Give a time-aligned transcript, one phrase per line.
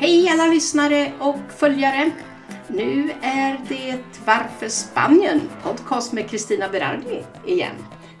[0.00, 2.10] Hej alla lyssnare och följare!
[2.68, 5.40] Nu är det Varför Spanien?
[5.62, 7.74] Podcast med Kristina Berardi igen.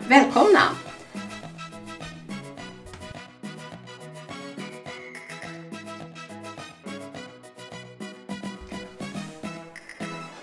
[0.08, 0.60] Välkomna!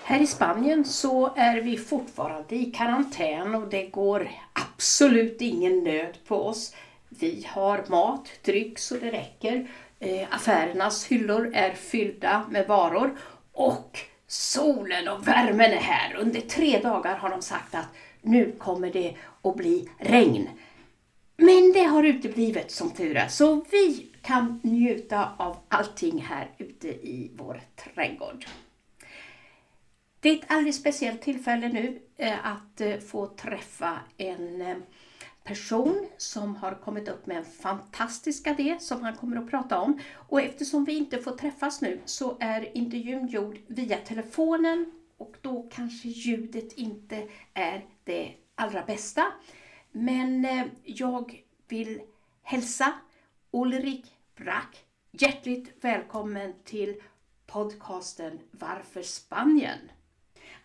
[0.03, 6.17] Här i Spanien så är vi fortfarande i karantän och det går absolut ingen nöd
[6.27, 6.75] på oss.
[7.09, 9.67] Vi har mat, dryck så det räcker.
[10.05, 13.17] Eh, affärernas hyllor är fyllda med varor
[13.51, 16.15] och solen och värmen är här.
[16.15, 17.87] Under tre dagar har de sagt att
[18.21, 20.49] nu kommer det att bli regn.
[21.37, 26.87] Men det har uteblivit som tur är, så vi kan njuta av allting här ute
[26.87, 28.45] i vår trädgård.
[30.19, 34.83] Det är ett alldeles speciellt tillfälle nu eh, att eh, få träffa en
[35.45, 39.99] person som har kommit upp med en fantastisk idé som han kommer att prata om.
[40.13, 45.69] Och eftersom vi inte får träffas nu så är intervjun gjord via telefonen och då
[45.71, 49.25] kanske ljudet inte är det allra bästa.
[49.91, 52.01] Men eh, jag vill
[52.43, 52.93] hälsa
[53.51, 57.01] Ulrik Brack hjärtligt välkommen till
[57.45, 59.79] podcasten Varför Spanien?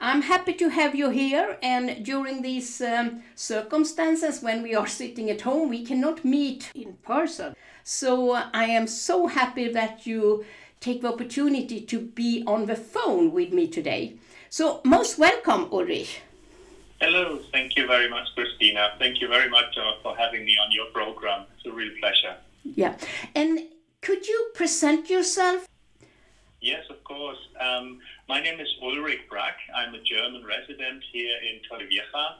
[0.02, 5.28] I'm happy to have you here, and during these um, circumstances when we are sitting
[5.28, 7.54] at home, we cannot meet in person.
[7.84, 10.46] So I am so happy that you
[10.80, 14.16] take the opportunity to be on the phone with me today.
[14.48, 16.22] So, most welcome, Ulrich.
[16.98, 18.92] Hello, thank you very much, Christina.
[18.98, 21.44] Thank you very much uh, for having me on your program.
[21.56, 22.36] It's a real pleasure.
[22.64, 22.96] Yeah,
[23.34, 23.60] and
[24.00, 25.68] could you present yourself?
[26.60, 27.38] Yes, of course.
[27.58, 29.56] Um, my name is Ulrich Brack.
[29.74, 32.34] I'm a German resident here in Torrevieja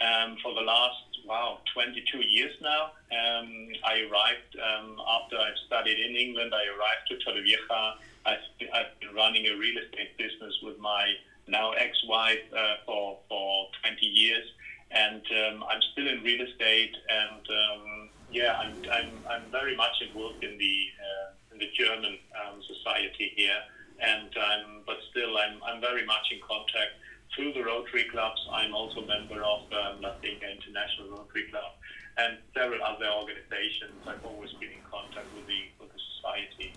[0.00, 2.92] um, for the last, wow, 22 years now.
[3.10, 6.52] Um, I arrived um, after I studied in England.
[6.54, 7.94] I arrived to Torrevieja.
[8.26, 8.44] I've,
[8.74, 11.14] I've been running a real estate business with my
[11.48, 14.44] now ex-wife uh, for, for 20 years.
[14.90, 20.02] And um, I'm still in real estate and um, yeah, I'm, I'm, I'm very much
[20.02, 23.60] involved in the uh, in the German um, society here,
[24.00, 26.92] and I'm, but still I'm, I'm very much in contact
[27.34, 28.40] through the Rotary clubs.
[28.52, 31.72] I'm also a member of um, Latinga International Rotary Club
[32.18, 33.92] and several other organizations.
[34.06, 36.74] I've always been in contact with the with the society.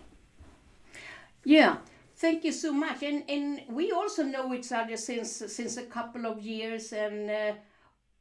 [1.43, 1.77] Yeah.
[2.17, 6.25] Thank you so much, and and we also know each other since since a couple
[6.25, 7.53] of years, and uh,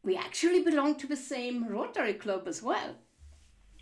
[0.02, 2.96] we actually belong to the same Rotary Club as well.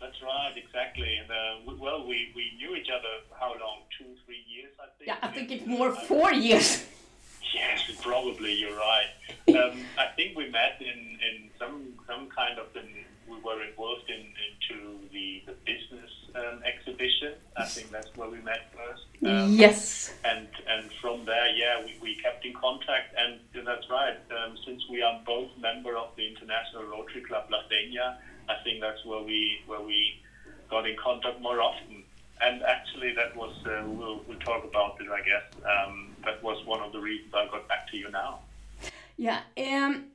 [0.03, 1.15] That's right, exactly.
[1.15, 3.83] And uh, well, we, we knew each other how long?
[3.97, 5.07] Two, three years, I think.
[5.07, 6.83] Yeah, I think it's more four years.
[7.53, 9.11] Yes, probably you're right.
[9.53, 12.89] Um, I think we met in, in some some kind of an,
[13.29, 17.33] we were involved in into the the business um, exhibition.
[17.55, 19.03] I think that's where we met first.
[19.25, 20.13] Um, yes.
[20.25, 23.13] And and from there, yeah, we, we kept in contact.
[23.17, 24.17] And that's right.
[24.31, 28.17] Um, since we are both member of the International Rotary Club La Peña,
[28.49, 30.21] I think that's where we where we
[30.69, 32.03] got in contact more often.
[32.41, 35.45] And actually, that was uh, we'll, we'll talk about it, I guess.
[35.63, 38.39] Um, that was one of the reasons I got back to you now.
[39.17, 40.05] Yeah, um,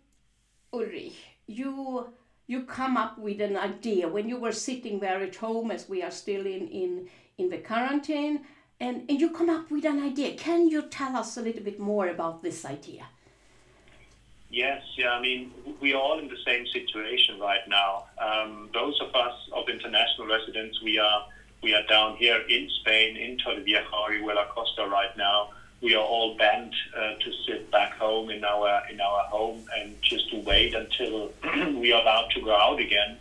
[0.73, 1.15] Ulrich,
[1.47, 2.09] you
[2.47, 6.03] you come up with an idea when you were sitting there at home, as we
[6.03, 8.41] are still in in in the quarantine,
[8.81, 10.35] and and you come up with an idea.
[10.35, 13.07] Can you tell us a little bit more about this idea?
[14.51, 15.11] Yes, yeah.
[15.11, 18.05] I mean, we are all in the same situation right now.
[18.19, 21.25] Um, those of us of international residents, we are
[21.63, 25.51] we are down here in Spain, in Torrevieja, Orihuela Costa right now.
[25.81, 29.95] We are all banned uh, to sit back home in our in our home and
[30.03, 31.31] just to wait until
[31.81, 33.17] we are allowed to go out again,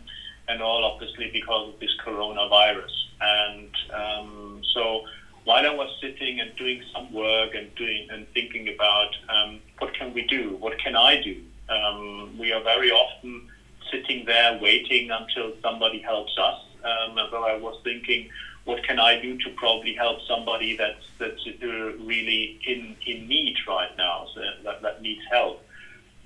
[0.48, 2.92] and all obviously because of this coronavirus.
[3.20, 5.04] And um, so
[5.44, 9.94] while I was sitting and doing some work and doing and thinking about um, what
[9.94, 13.42] can we do, what can I do, um, we are very often
[13.90, 16.56] sitting there waiting until somebody helps us.
[16.84, 18.28] Um, so I was thinking,
[18.64, 23.54] what can I do to probably help somebody that's that's uh, really in in need
[23.66, 25.56] right now, so that, that needs help.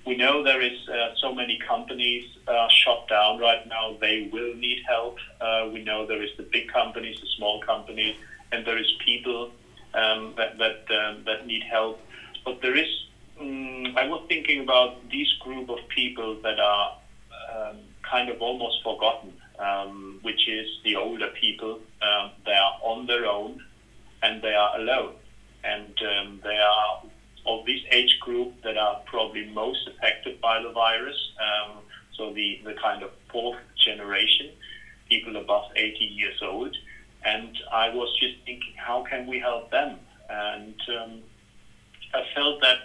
[0.05, 3.95] We know there is uh, so many companies uh, shut down right now.
[4.01, 5.15] They will need help.
[5.41, 8.15] Uh, we know there is the big companies, the small companies
[8.53, 9.49] and there is people
[9.95, 11.97] um, that that um, that need help.
[12.45, 12.89] But there is,
[13.43, 16.93] um, I was thinking about these group of people that are
[17.53, 17.79] um,
[18.09, 21.79] kind of almost forgotten, um, which is the older people.
[22.01, 23.59] Um, they are on their own,
[24.23, 25.15] and they are alone,
[25.65, 25.93] and
[26.43, 26.99] they are
[27.45, 31.17] of this age group that are probably most affected by the virus.
[32.17, 34.49] so the the kind of fourth generation,
[35.09, 36.77] people above 80 years old
[37.25, 39.99] and I was just thinking, how can we help them?
[40.29, 41.23] And um,
[42.15, 42.79] I felt that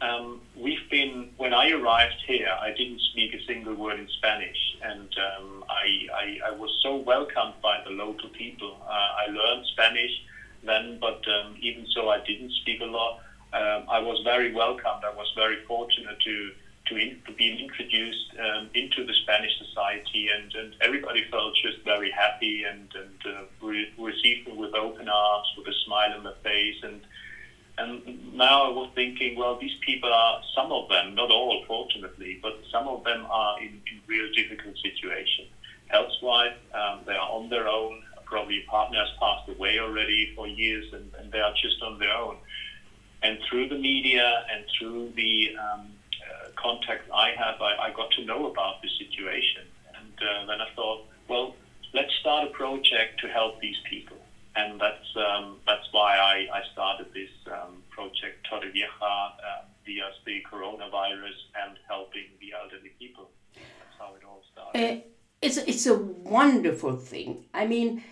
[0.00, 4.76] um, we've been, when I arrived here, I didn't speak a single word in Spanish,
[4.82, 8.76] and um, I, I, I, was so welcomed by the local people.
[8.86, 10.10] Uh, I learned Spanish
[10.62, 13.20] then, but um, even so, I didn't speak a lot.
[13.52, 15.04] Um, I was very welcomed.
[15.04, 16.50] I was very fortunate to
[16.88, 21.78] to, in, to be introduced um, into the Spanish society, and, and everybody felt just
[21.84, 26.22] very happy and, and uh, re- received me with open arms, with a smile on
[26.22, 27.00] their face, and
[27.78, 32.38] and now I was thinking, well, these people are, some of them, not all, fortunately,
[32.42, 35.46] but some of them are in, in real difficult situation.
[35.88, 38.02] Health-wise, um, they are on their own.
[38.24, 41.98] Probably a partner has passed away already for years, and, and they are just on
[41.98, 42.36] their own.
[43.22, 45.86] And through the media and through the um,
[46.22, 49.62] uh, contacts I have, I, I, got to know about the situation.
[49.96, 51.54] And uh, then I thought, well,
[51.92, 54.16] let's start a project to help these people
[54.56, 60.42] and that's um, that's why I, I started this um, project Torrevieja uh, via the
[60.50, 63.28] coronavirus and helping the elderly people.
[63.54, 64.98] That's how it all started.
[64.98, 65.00] Uh,
[65.42, 65.94] it's it's a
[66.36, 67.30] wonderful thing.
[67.52, 68.02] I mean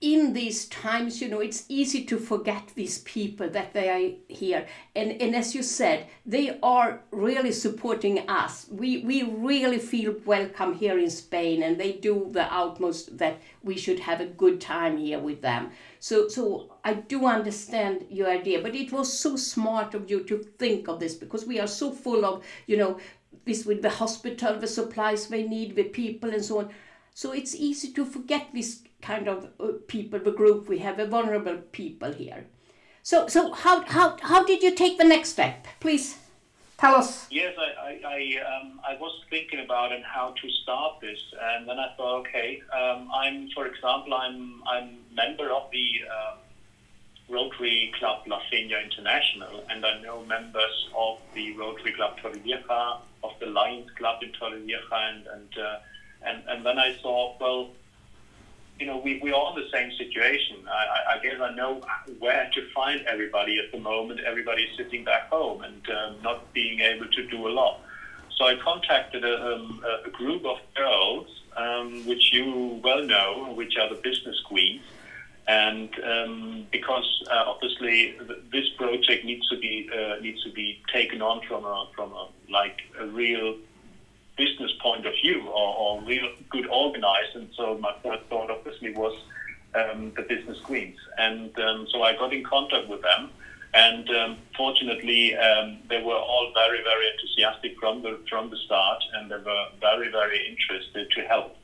[0.00, 4.66] in these times, you know, it's easy to forget these people that they are here.
[4.94, 8.66] And, and as you said, they are really supporting us.
[8.70, 13.78] We, we really feel welcome here in Spain, and they do the utmost that we
[13.78, 15.70] should have a good time here with them.
[15.98, 20.38] So, so I do understand your idea, but it was so smart of you to
[20.58, 22.98] think of this because we are so full of, you know,
[23.46, 26.68] this with the hospital, the supplies they need, the people, and so on.
[27.16, 31.06] So it's easy to forget this kind of uh, people, the group we have, the
[31.06, 32.44] vulnerable people here.
[33.02, 35.66] So, so how, how, how did you take the next step?
[35.80, 36.18] Please
[36.76, 37.26] tell us.
[37.30, 41.66] Yes, I, I, I, um, I was thinking about and how to start this, and
[41.66, 46.38] then I thought, okay, um, I'm, for example, I'm, I'm member of the um,
[47.30, 53.30] Rotary Club La Peña International, and I know members of the Rotary Club Torrevieja, of
[53.40, 55.78] the Lions Club in Torrevieja, and, and, uh,
[56.22, 57.70] and, and then I thought, well,
[58.78, 60.56] you know, we, we are in the same situation.
[60.68, 61.80] I, I, guess I know
[62.18, 64.20] where to find everybody at the moment.
[64.20, 67.80] Everybody's sitting back home and um, not being able to do a lot.
[68.36, 71.26] So I contacted a, um, a group of girls,
[71.56, 74.82] um, which you well know, which are the business queens.
[75.48, 78.14] And um, because uh, obviously
[78.52, 82.26] this project needs to be uh, needs to be taken on from a from a
[82.50, 83.54] like a real
[84.36, 87.34] business point of view or, or real good organized.
[87.34, 89.14] And so my first thought obviously was
[89.74, 90.98] um, the business queens.
[91.18, 93.30] And um, so I got in contact with them.
[93.74, 99.02] And um, fortunately, um, they were all very, very enthusiastic from the from the start,
[99.12, 101.54] and they were very, very interested to help.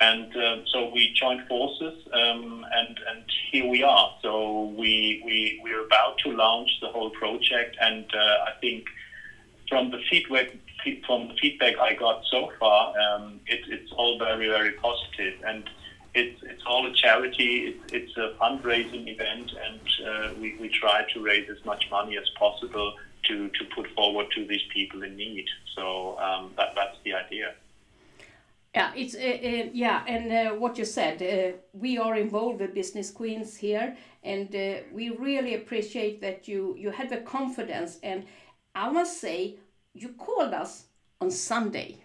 [0.00, 4.14] And uh, so we joined forces, um, and and here we are.
[4.22, 8.86] So we we we're about to launch the whole project, and uh, I think
[9.68, 10.54] from the feedback
[11.06, 15.68] from the feedback I got so far, um, it, it's all very, very positive, and
[16.14, 17.52] it's it's all a charity.
[17.68, 22.16] It's, it's a fundraising event, and uh, we we try to raise as much money
[22.16, 25.46] as possible to to put forward to these people in need.
[25.76, 27.54] So um, that that's the idea.
[28.74, 32.72] Yeah, it's uh, uh, yeah, and uh, what you said, uh, we are involved with
[32.72, 37.98] Business Queens here, and uh, we really appreciate that you you had the confidence.
[38.02, 38.26] And
[38.74, 39.56] I must say,
[39.94, 40.84] you called us
[41.20, 41.98] on Sunday.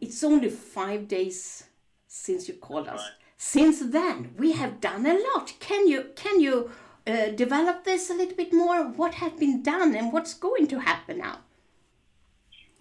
[0.00, 1.64] It's only five days
[2.06, 3.02] since you called us.
[3.36, 5.52] Since then, we have done a lot.
[5.60, 6.70] Can you can you
[7.06, 8.84] uh, develop this a little bit more?
[8.84, 11.40] What has been done and what's going to happen now?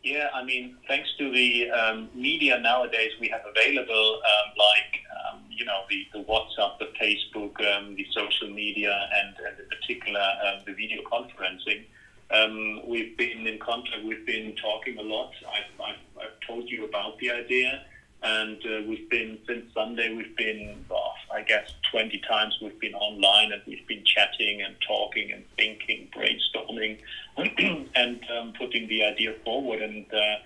[0.03, 5.39] Yeah, I mean, thanks to the um, media nowadays we have available, um, like um,
[5.49, 10.21] you know the, the WhatsApp, the Facebook, um, the social media, and, and in particular
[10.45, 11.85] um, the video conferencing.
[12.31, 15.31] Um, we've been in contact, we've been talking a lot.
[15.47, 17.85] I've, I've, I've told you about the idea,
[18.23, 22.95] and uh, we've been, since Sunday, we've been, oh, I guess, 20 times we've been
[22.95, 26.97] online and we've been chatting and talking and thinking, brainstorming,
[27.95, 29.81] and um, putting the idea forward.
[29.81, 30.37] And uh,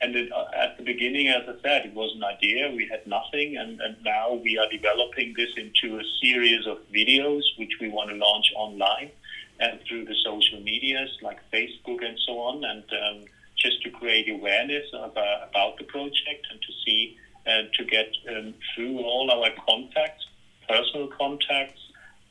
[0.00, 2.70] and it, uh, at the beginning, as I said, it was an idea.
[2.70, 7.42] We had nothing, and, and now we are developing this into a series of videos
[7.58, 9.10] which we want to launch online
[9.60, 13.24] and through the social medias like Facebook and so on, and um,
[13.56, 17.84] just to create awareness of, uh, about the project and to see and uh, to
[17.84, 20.26] get um, through all our contacts,
[20.68, 21.80] personal contacts,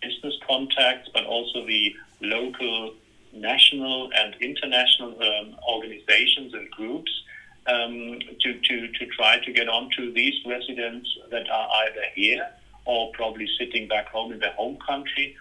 [0.02, 2.94] business contacts, but also the local,
[3.32, 7.12] national, and international um, organizations and groups
[7.68, 12.46] um, to, to, to try to get onto these residents that are either here
[12.86, 15.36] or probably sitting back home in their home country,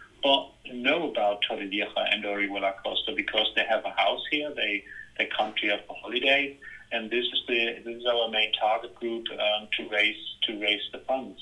[0.73, 4.50] know about Torrevieja and Orihuela Costa because they have a house here.
[4.54, 4.83] They
[5.19, 6.52] they come here for holiday,
[6.93, 10.81] and this is the this is our main target group um, to raise to raise
[10.93, 11.38] the funds.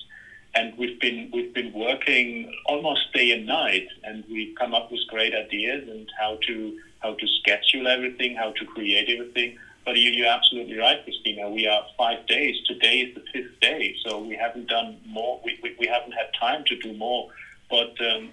[0.55, 5.01] And we've been we've been working almost day and night, and we've come up with
[5.09, 9.57] great ideas and how to how to schedule everything, how to create everything.
[9.85, 11.49] But you, you're absolutely right, Christina.
[11.49, 12.55] We are five days.
[12.67, 15.41] Today is the fifth day, so we haven't done more.
[15.45, 17.27] We, we, we haven't had time to do more.
[17.69, 18.31] But um,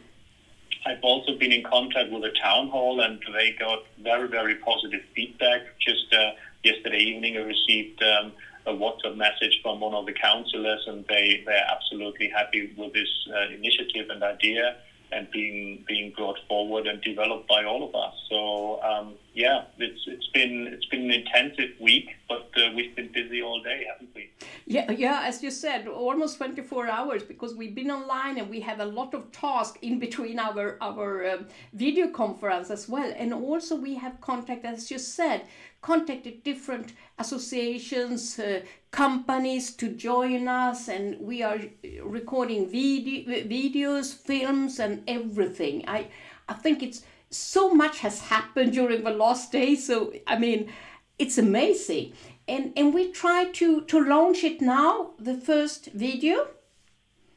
[0.85, 5.01] I've also been in contact with the town hall, and they got very, very positive
[5.15, 5.61] feedback.
[5.79, 6.31] Just uh,
[6.63, 8.33] yesterday evening, I received um,
[8.65, 13.09] a WhatsApp message from one of the councillors, and they they're absolutely happy with this
[13.33, 14.75] uh, initiative and idea
[15.11, 18.13] and being being brought forward and developed by all of us.
[18.29, 23.09] So um, yeah, it's it's been it's been an intensive week, but uh, we've been
[23.13, 24.29] busy all day, haven't we?
[24.65, 25.21] Yeah, yeah.
[25.23, 28.85] As you said, almost twenty four hours because we've been online and we have a
[28.99, 33.95] lot of tasks in between our our um, video conference as well, and also we
[33.95, 35.47] have contact, as you said,
[35.81, 38.59] contacted different associations, uh,
[38.91, 41.59] companies to join us, and we are
[42.03, 45.85] recording video, videos, films, and everything.
[45.87, 46.07] I,
[46.49, 49.75] I think it's so much has happened during the last day.
[49.75, 50.71] So I mean,
[51.17, 52.13] it's amazing,
[52.47, 55.11] and and we try to to launch it now.
[55.19, 56.47] The first video.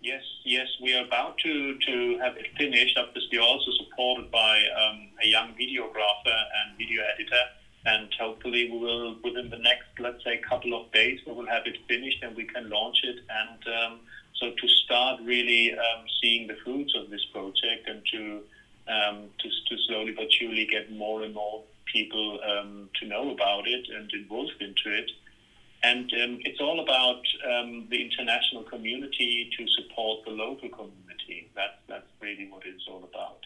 [0.01, 2.99] Yes, yes, we are about to, to have it finished.
[2.99, 7.45] Obviously, also supported by um, a young videographer and video editor
[7.85, 11.67] and hopefully we will within the next let's say couple of days we will have
[11.67, 14.01] it finished and we can launch it and um,
[14.35, 18.41] so to start really um, seeing the fruits of this project and to
[18.93, 23.67] um, to, to slowly but surely get more and more people um, to know about
[23.67, 25.11] it and involved into it.
[25.85, 27.23] And um, it's all about
[27.53, 31.51] um, the international community to support the local community.
[31.57, 33.41] That's that's really what it's all about.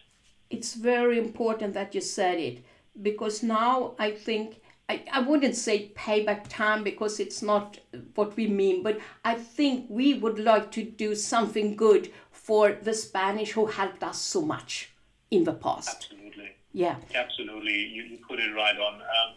[0.51, 2.65] It's very important that you said it
[3.03, 7.79] because now I think I, I wouldn't say payback time because it's not
[8.15, 12.95] what we mean, but I think we would like to do something good for the
[12.95, 14.91] Spanish who helped us so much
[15.31, 16.09] in the past.
[16.11, 16.57] Absolutely.
[16.73, 16.97] Yeah.
[17.15, 17.75] Absolutely.
[17.87, 18.95] You, you put it right on.
[18.95, 19.35] Um,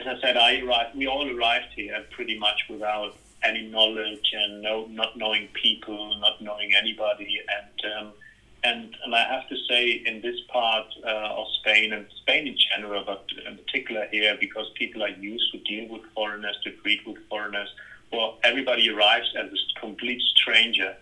[0.00, 4.62] as I said, I arrived, we all arrived here pretty much without any knowledge and
[4.62, 7.40] no, not knowing people, not knowing anybody.
[7.48, 8.12] And um,
[8.64, 12.56] and, and I have to say, in this part uh, of Spain, and Spain in
[12.56, 17.06] general, but in particular here, because people are used to deal with foreigners, to treat
[17.06, 17.68] with foreigners,
[18.10, 20.96] well, everybody arrives as a complete stranger.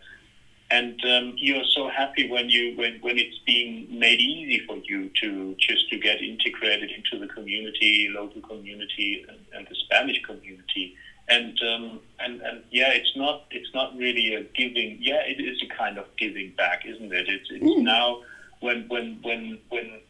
[0.73, 5.11] And um, you're so happy when you when, when it's being made easy for you
[5.21, 10.97] to just to get integrated into the community, local community, and, and the Spanish community
[11.29, 14.99] and um, and and yeah, it's not it's not really a giving.
[15.01, 17.29] Yeah, it is a kind of giving back, isn't it?
[17.29, 17.83] It's, it's mm.
[17.83, 18.23] now
[18.61, 20.01] when when when when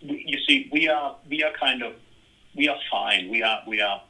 [0.00, 1.94] you see we are we are kind of
[2.56, 3.30] we are fine.
[3.30, 4.02] We are we are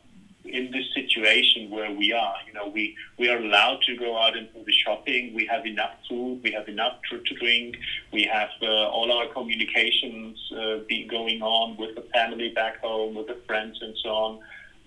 [0.44, 2.34] in this situation where we are.
[2.46, 5.32] You know, we we are allowed to go out and do the shopping.
[5.34, 6.40] We have enough food.
[6.42, 7.76] We have enough to, to drink.
[8.12, 13.14] We have uh, all our communications uh, be going on with the family back home,
[13.14, 14.38] with the friends, and so on.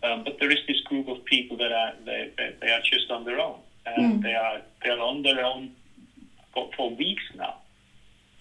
[0.04, 3.10] Um, but there is this group of people that are they, they, they are just
[3.10, 4.22] on their own, and mm.
[4.22, 5.72] they are they are on their own
[6.54, 7.56] for, for weeks now.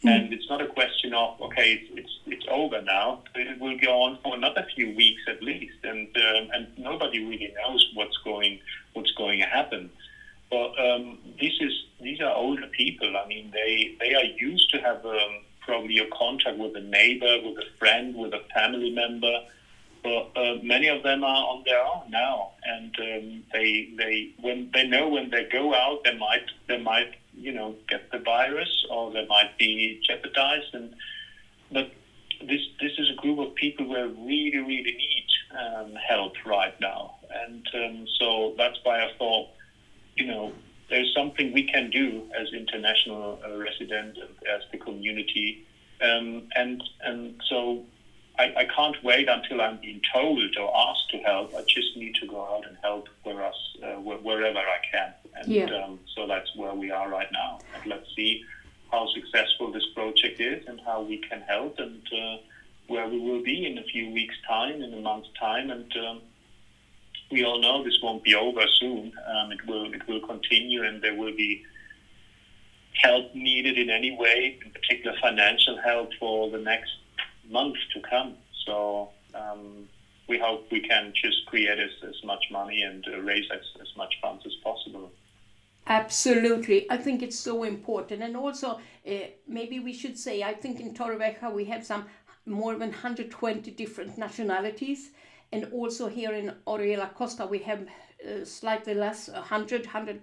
[0.04, 0.10] Mm.
[0.10, 3.22] And it's not a question of okay, it's, it's it's over now.
[3.34, 7.52] It will go on for another few weeks at least, and um, and nobody really
[7.56, 8.60] knows what's going
[8.92, 9.90] what's going to happen.
[10.50, 13.16] But um, this is these are older people.
[13.16, 17.38] I mean, they they are used to have um, probably a contact with a neighbor,
[17.42, 19.40] with a friend, with a family member
[20.06, 24.70] but uh, many of them are on their own now, and um, they they when
[24.72, 27.10] they know when they go out, they might they might
[27.46, 30.70] you know get the virus or they might be jeopardized.
[30.72, 30.92] And
[31.70, 31.86] but
[32.40, 33.94] this this is a group of people who
[34.26, 35.26] really really need
[35.62, 39.46] um, help right now, and um, so that's why I thought
[40.16, 40.52] you know
[40.90, 45.56] there's something we can do as international uh, residents and as the community,
[46.00, 47.80] um, and and so
[48.38, 51.54] I, I can't wait until I'm being told or asked to help.
[51.54, 55.14] I just need to go out and help where us, uh, wherever I can.
[55.46, 55.84] And yeah.
[55.84, 57.58] um, so that's where we are right now.
[57.74, 58.44] And let's see
[58.90, 62.36] how successful this project is and how we can help and uh,
[62.88, 65.70] where we will be in a few weeks' time, in a month's time.
[65.70, 66.20] And um,
[67.30, 69.12] we all know this won't be over soon.
[69.26, 71.64] Um, it will it will continue, and there will be
[72.94, 76.90] help needed in any way, in particular financial help for the next
[77.50, 78.34] month to come.
[78.64, 79.88] So um,
[80.28, 83.88] we hope we can just create as, as much money and uh, raise as, as
[83.96, 85.10] much funds as possible.
[85.86, 86.90] Absolutely.
[86.90, 88.22] I think it's so important.
[88.22, 89.10] And also, uh,
[89.46, 92.06] maybe we should say, I think in Torrevieja we have some
[92.44, 95.10] more than 120 different nationalities.
[95.52, 97.86] And also here in Orihuela Costa we have
[98.26, 100.20] uh, slightly less, 100, 100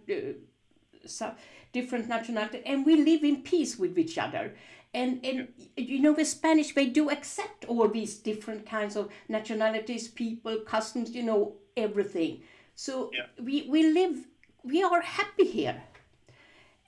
[1.22, 1.32] uh,
[1.72, 2.62] different nationalities.
[2.66, 4.56] And we live in peace with each other.
[4.94, 10.08] And, and you know, the Spanish, they do accept all these different kinds of nationalities,
[10.08, 12.44] people, customs, you know, everything.
[12.76, 13.26] So Yeah.
[13.44, 14.28] we, we live
[14.64, 15.82] we are happy here.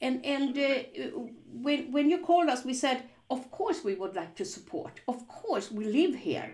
[0.01, 1.19] And and uh,
[1.61, 4.99] when when you called us, we said, of course we would like to support.
[5.07, 6.53] Of course we live here,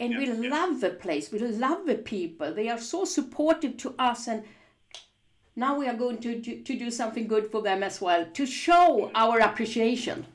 [0.00, 0.50] and we yeah.
[0.50, 1.30] love the place.
[1.30, 2.52] We love the people.
[2.52, 4.44] They are so supportive to us, and
[5.54, 8.46] now we are going to do, to do something good for them as well to
[8.46, 10.26] show our appreciation.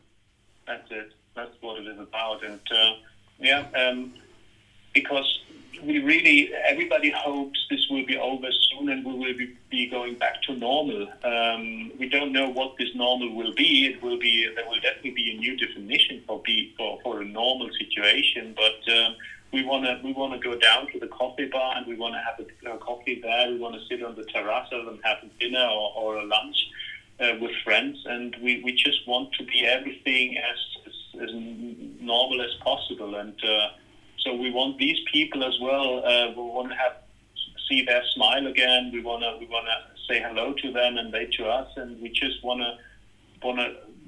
[0.65, 1.13] That's it.
[1.35, 2.43] That's what it is about.
[2.43, 2.93] And uh,
[3.39, 4.13] yeah, um,
[4.93, 5.39] because
[5.83, 10.15] we really, everybody hopes this will be over soon and we will be, be going
[10.15, 11.07] back to normal.
[11.23, 13.85] Um, we don't know what this normal will be.
[13.85, 17.25] It will be, there will definitely be a new definition for be, for, for a
[17.25, 18.55] normal situation.
[18.55, 19.15] But um,
[19.53, 22.13] we want to we want to go down to the coffee bar and we want
[22.13, 23.51] to have a, a coffee there.
[23.51, 26.57] We want to sit on the terrace and have a dinner or, or a lunch
[27.19, 31.29] uh, with friends, and we, we just want to be everything as, as, as
[31.99, 33.15] normal as possible.
[33.15, 33.67] And uh,
[34.23, 36.05] so we want these people as well.
[36.05, 36.93] Uh, we want to have
[37.67, 38.91] see their smile again.
[38.91, 41.99] We want to we want to say hello to them and they to us, and
[42.01, 42.77] we just want to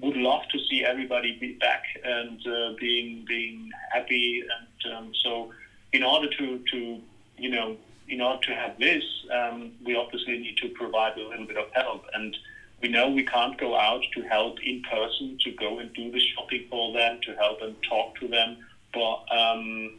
[0.02, 4.44] would love to see everybody be back and uh, being being happy.
[4.86, 5.50] And um, so,
[5.92, 7.02] in order to to
[7.38, 7.78] you know
[8.08, 11.66] in order to have this, um, we obviously need to provide a little bit of
[11.72, 12.36] help and.
[12.82, 16.20] We know we can't go out to help in person, to go and do the
[16.20, 18.58] shopping for them, to help and talk to them,
[18.94, 19.94] but um,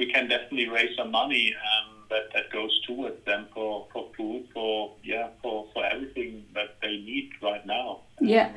[0.00, 4.42] we can definitely raise some money um, that, that goes towards them for, for food,
[4.54, 7.88] for yeah, for, for everything that they need right now.
[8.20, 8.48] Yeah.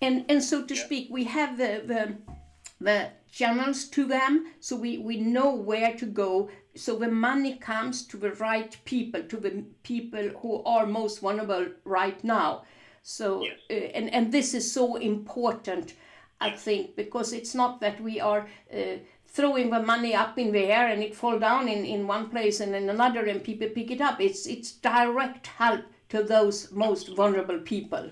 [0.00, 0.84] And and so to Yeah.
[0.86, 2.02] speak, we have the the
[2.88, 2.98] the
[3.38, 6.32] channels to them, so we we know where to go.
[6.74, 11.66] So the money comes to the right people, to the people who are most vulnerable
[11.84, 12.50] right now.
[13.02, 13.58] So Yes.
[13.70, 15.94] uh, and and this is so important,
[16.40, 18.42] I think, because it's not that we are.
[18.72, 18.98] Uh,
[19.36, 22.60] throwing the money up in the air and it fall down in, in one place
[22.60, 27.14] and in another and people pick it up it's it's direct help to those most
[27.14, 28.06] vulnerable people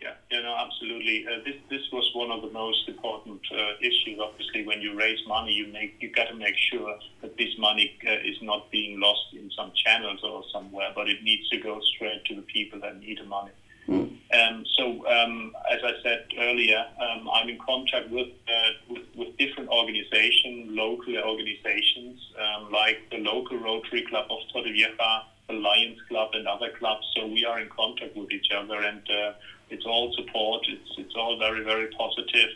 [0.00, 1.26] Yeah, you know, absolutely.
[1.26, 4.20] Uh, this this was one of the most important uh, issues.
[4.26, 7.86] Obviously, when you raise money, you make you got to make sure that this money
[8.06, 11.74] uh, is not being lost in some channels or somewhere, but it needs to go
[11.94, 13.50] straight to the people that need the money.
[13.88, 19.36] Um, so, um, as I said earlier, um, I'm in contact with, uh, with with
[19.38, 26.28] different organizations, local organizations um, like the local Rotary Club of Torrevieja, the Lions Club,
[26.34, 27.00] and other clubs.
[27.16, 29.32] So we are in contact with each other, and uh,
[29.70, 30.60] it's all support.
[30.68, 32.50] It's it's all very very positive.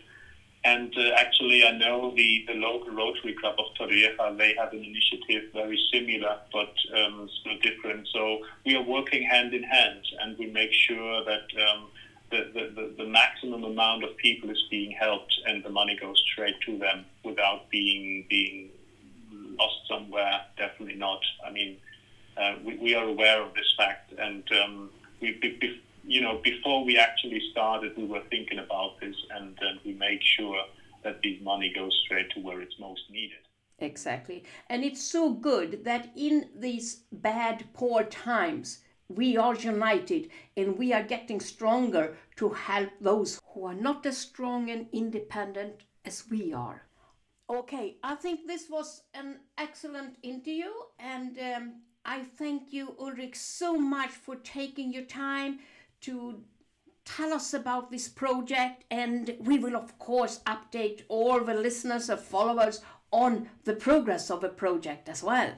[0.65, 4.85] And uh, actually, I know the, the local Rotary Club of Torrevieja, they have an
[4.85, 8.07] initiative very similar, but um, still different.
[8.13, 11.89] So we are working hand in hand, and we make sure that um,
[12.31, 16.23] the, the, the, the maximum amount of people is being helped, and the money goes
[16.33, 18.69] straight to them without being being
[19.59, 20.43] lost somewhere.
[20.57, 21.21] Definitely not.
[21.45, 21.77] I mean,
[22.37, 26.85] uh, we, we are aware of this fact, and um, we, be, you know, before
[26.85, 30.57] we actually started, we were thinking about this, and, and we make sure
[31.05, 33.39] that this money goes straight to where it's most needed.
[33.79, 34.45] Exactly.
[34.69, 40.93] And it's so good that in these bad, poor times, we are united and we
[40.93, 46.53] are getting stronger to help those who are not as strong and independent as we
[46.53, 46.83] are.
[47.51, 51.73] Okay, I think this was an excellent interview, and um,
[52.05, 55.59] I thank you, Ulrich, so much for taking your time
[56.03, 56.41] to
[57.05, 62.21] tell us about this project and we will of course update all the listeners and
[62.21, 65.53] followers on the progress of the project as well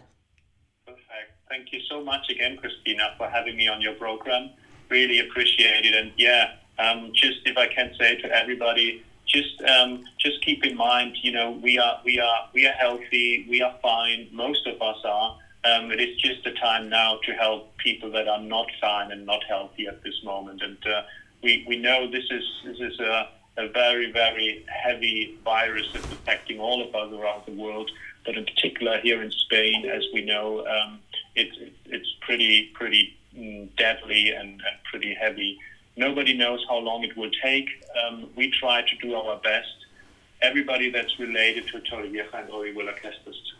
[0.86, 1.32] Perfect.
[1.48, 4.50] Thank you so much again, Christina, for having me on your program.
[4.90, 5.94] Really appreciate it.
[5.94, 10.76] And yeah, um, just if I can say to everybody, just um, just keep in
[10.76, 14.28] mind, you know, we are we are we are healthy, we are fine.
[14.32, 15.38] Most of us are.
[15.64, 19.24] Um, it is just a time now to help people that are not fine and
[19.24, 20.62] not healthy at this moment.
[20.62, 21.02] And uh,
[21.42, 26.58] we we know this is this is a a very, very heavy virus that's affecting
[26.58, 27.90] all of us around the world,
[28.24, 30.98] but in particular here in Spain, as we know, um,
[31.36, 35.58] it, it, it's pretty, pretty mm, deadly and, and pretty heavy.
[35.96, 37.68] Nobody knows how long it will take.
[38.04, 39.68] Um, we try to do our best.
[40.42, 42.94] Everybody that's related to Torrevieja and Orihuela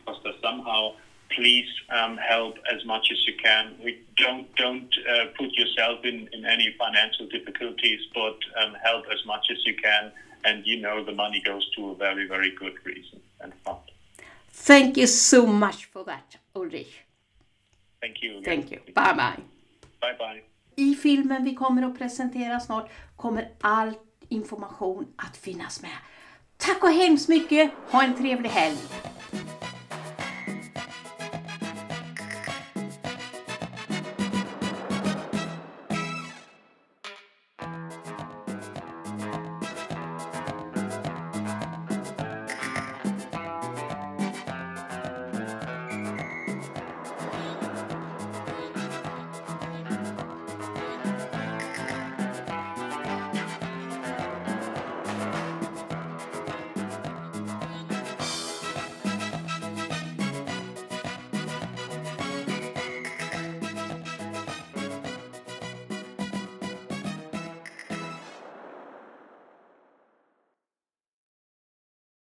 [0.04, 0.94] Costa somehow
[1.34, 3.74] please um, help as much as you can.
[3.82, 9.24] We don't don't uh, put yourself in, in any financial difficulties, but um, help as
[9.26, 10.12] much as you can.
[10.44, 13.84] And you know the money goes to a very very good reason and fund.
[14.52, 16.94] Thank you so much for that, Ulrich.
[18.00, 18.38] Thank you.
[18.38, 18.44] Again.
[18.44, 18.80] Thank you.
[18.94, 19.42] Bye bye.
[20.00, 20.42] Bye bye.
[20.76, 23.92] I filmen vi kommer att presentera snart kommer all
[24.28, 25.98] information att finnas med.
[26.56, 27.70] Tack och hemskt mycket.
[27.90, 28.78] Ha en trevlig helg.